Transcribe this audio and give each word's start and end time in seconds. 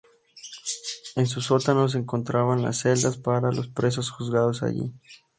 En 1.15 1.27
sus 1.27 1.45
sótanos 1.45 1.91
se 1.91 1.99
encontraban 1.99 2.63
las 2.63 2.79
celdas 2.79 3.17
para 3.17 3.51
los 3.51 3.67
presos 3.67 4.09
juzgados 4.09 4.63
allí. 4.63 4.91